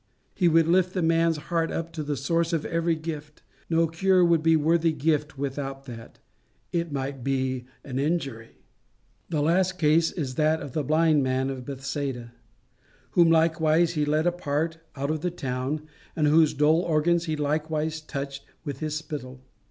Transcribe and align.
He 0.33 0.47
would 0.47 0.67
lift 0.67 0.95
the 0.95 1.03
man's 1.03 1.37
heart 1.37 1.71
up 1.71 1.93
to 1.93 2.01
the 2.01 2.17
source 2.17 2.53
of 2.53 2.65
every 2.65 2.95
gift. 2.95 3.43
No 3.69 3.85
cure 3.85 4.25
would 4.25 4.41
be 4.41 4.55
worthy 4.55 4.91
gift 4.93 5.37
without 5.37 5.85
that: 5.85 6.17
it 6.73 6.91
might 6.91 7.23
be 7.23 7.65
an 7.83 7.99
injury. 7.99 8.63
The 9.29 9.43
last 9.43 9.77
case 9.77 10.11
is 10.11 10.33
that 10.41 10.59
of 10.59 10.71
the 10.73 10.83
blind 10.83 11.21
man 11.21 11.51
of 11.51 11.65
Bethsaida, 11.65 12.31
whom 13.11 13.29
likewise 13.29 13.91
he 13.91 14.03
led 14.03 14.25
apart, 14.25 14.79
out 14.95 15.11
of 15.11 15.21
the 15.21 15.29
town, 15.29 15.81
and 16.15 16.25
whose 16.25 16.55
dull 16.55 16.79
organs 16.79 17.25
he 17.25 17.35
likewise 17.35 18.01
touched 18.01 18.43
with 18.65 18.79
his 18.79 18.95
spittle. 18.95 19.43